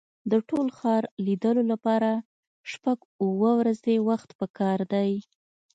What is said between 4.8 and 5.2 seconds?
دی.